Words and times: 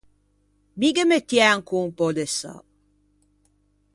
Mi 0.79 0.89
ghe 0.95 1.03
mettiæ 1.11 1.43
ancon 1.51 1.81
un 1.87 1.91
pö 1.97 2.07
de 2.17 2.25
sâ. 2.37 2.53